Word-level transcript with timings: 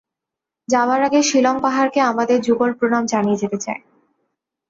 যাবার 0.69 0.99
আগে 1.01 1.21
শিলঙ 1.23 1.55
পাহাড়কে 1.61 1.99
আমাদের 2.01 2.37
যুগল 2.41 2.69
প্রণাম 2.73 3.03
জানিয়ে 3.05 3.41
যেতে 3.41 3.57
চাই। 3.57 3.79